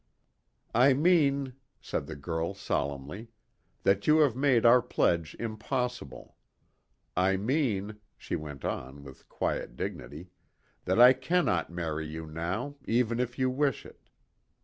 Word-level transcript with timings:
"I 0.73 0.93
mean," 0.93 1.53
said 1.79 2.07
the 2.07 2.15
girl 2.15 2.55
solemnly, 2.55 3.27
"that 3.83 4.07
you 4.07 4.17
have 4.21 4.35
made 4.35 4.65
our 4.65 4.81
pledge 4.81 5.35
impossible. 5.37 6.37
I 7.15 7.37
mean," 7.37 7.99
she 8.17 8.35
went 8.35 8.65
on, 8.65 9.03
with 9.03 9.29
quiet 9.29 9.75
dignity, 9.75 10.31
"that 10.85 10.99
I 10.99 11.13
cannot 11.13 11.69
marry 11.69 12.07
you 12.07 12.25
now, 12.25 12.77
even 12.85 13.19
if 13.19 13.37
you 13.37 13.51
wish 13.51 13.85
it. 13.85 14.09